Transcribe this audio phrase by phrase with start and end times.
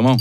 [0.00, 0.16] mal.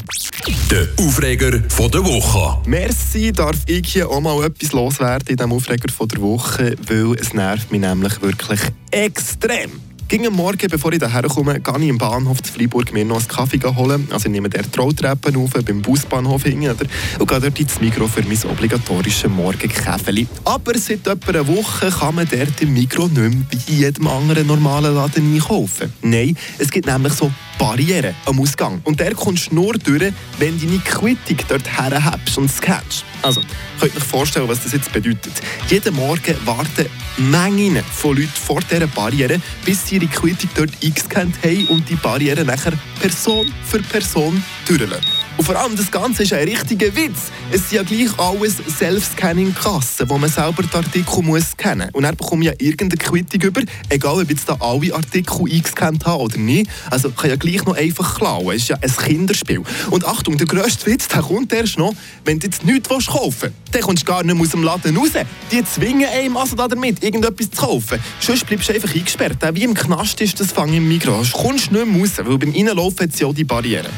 [0.69, 2.61] Der Aufreger von der Woche.
[2.65, 7.15] Merci, darf ich hier auch mal etwas loswerden in diesem Aufreger von der Woche, weil
[7.19, 8.59] es nervt mich nämlich wirklich
[8.91, 9.90] extrem.
[10.11, 13.27] Gegen Morgen, bevor ich daher komme, gehe ich im Bahnhof zu Freiburg mir noch einen
[13.29, 14.09] Kaffee holen.
[14.11, 16.85] Also ich nehme der Trolltreppen auf, beim Busbahnhof hin, oder?
[17.17, 20.27] und gehe dort ins Mikro für mein obligatorisches Morgenkäffeli.
[20.43, 23.27] Aber seit etwa einer Woche kann man dort im Mikro nicht mehr
[23.67, 25.93] in jedem anderen normalen Laden einkaufen.
[26.01, 28.81] Nein, es gibt nämlich so Barrieren am Ausgang.
[28.83, 33.05] Und der kommst nur durch, wenn du deine Quittung dort herhebst und scannst.
[33.21, 33.39] Also,
[33.79, 35.31] könnt ihr euch vorstellen, was das jetzt bedeutet.
[35.69, 41.35] Jeden Morgen warten Mengen von Leuten vor dieser Barriere, bis sie ihre Quittung dort eingescannt
[41.43, 45.20] haben und die Barriere nachher Person für Person durchlassen.
[45.37, 47.31] Und vor allem, das Ganze ist ein richtiger Witz.
[47.51, 51.95] Es sind ja gleich alles Self-Scanning-Kassen, wo man selber die Artikel muss scannen muss.
[51.95, 56.05] Und dann bekomme ich ja irgendeine Quittung über, egal ob jetzt da alle Artikel eingescannt
[56.05, 56.69] habe oder nicht.
[56.89, 58.55] Also kann ja gleich noch einfach klauen.
[58.55, 59.63] Es ist ja ein Kinderspiel.
[59.89, 61.93] Und Achtung, der grösste Witz, der kommt erst noch,
[62.25, 63.55] wenn du jetzt nichts kaufen willst.
[63.71, 65.09] Dann kommst du gar nicht mehr aus dem Laden raus.
[65.51, 67.99] Die zwingen einem also damit, irgendetwas zu kaufen.
[68.19, 69.37] Sonst bleibst du einfach eingesperrt.
[69.53, 71.31] Wie im Knast ist das Fang im Migros.
[71.31, 73.89] Kommst nicht mehr raus, weil beim Reinlaufen hat es ja die Barriere.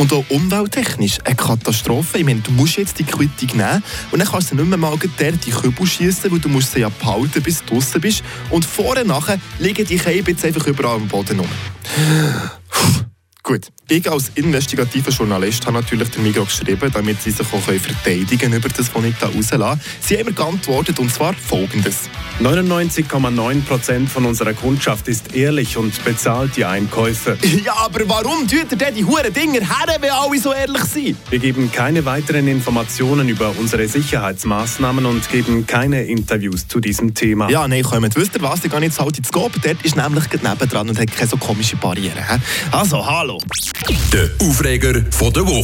[0.00, 2.16] Und auch umwelttechnisch eine Katastrophe.
[2.16, 4.96] Ich meine, du musst jetzt die Quittung nehmen und dann kannst du nicht mehr mal
[5.18, 8.22] der die Kübel schießen, weil du musst sie ja behalten, bis du draußen bist.
[8.48, 11.48] Und vorne nachher liegen die Käbe jetzt einfach überall am Boden rum.
[13.42, 18.38] Gut, ich als investigativer Journalist habe natürlich den Migros geschrieben, damit sie sich auch verteidigen
[18.38, 19.80] können über das, was ich da rauslasse.
[20.00, 22.08] Sie haben mir geantwortet und zwar folgendes.
[22.40, 27.36] 99,9% von unserer Kundschaft ist ehrlich und bezahlt die Einkäufe.
[27.64, 31.16] Ja, aber warum tut ihr denn die huren Dinger her, wenn alle so ehrlich sind?
[31.28, 37.50] Wir geben keine weiteren Informationen über unsere Sicherheitsmaßnahmen und geben keine Interviews zu diesem Thema.
[37.50, 38.16] Ja, nein, kommt.
[38.16, 38.64] Wisst ihr was?
[38.64, 39.60] Ich gehe jetzt halt ins Scope.
[39.60, 42.24] Dort ist nämlich nebendran und hat keine so komische Barriere.
[42.70, 43.38] Also, hallo.
[43.88, 45.60] Der Aufreger von der Woche.